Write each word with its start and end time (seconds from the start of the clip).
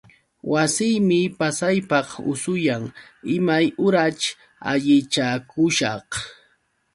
Wasiymi 0.51 1.19
pasaypaq 1.37 2.07
usuyan. 2.31 2.83
Imay 3.35 3.65
uraćh 3.85 4.27
allichakushaq? 4.71 6.09